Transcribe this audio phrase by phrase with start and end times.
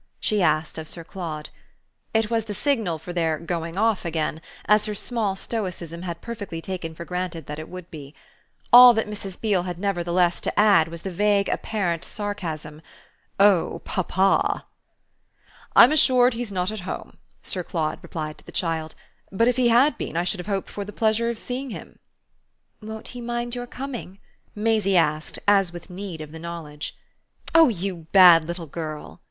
[0.19, 1.49] she asked of Sir Claude.
[2.11, 6.59] It was the signal for their going off again, as her small stoicism had perfectly
[6.59, 8.15] taken for granted that it would be.
[8.73, 9.39] All that Mrs.
[9.39, 12.81] Beale had nevertheless to add was the vague apparent sarcasm:
[13.39, 14.65] "Oh papa!"
[15.75, 18.95] "I'm assured he's not at home," Sir Claude replied to the child;
[19.31, 21.99] "but if he had been I should have hoped for the pleasure of seeing him."
[22.81, 24.17] "Won't he mind your coming?"
[24.55, 26.97] Maisie asked as with need of the knowledge.
[27.53, 29.19] "Oh you bad little girl!"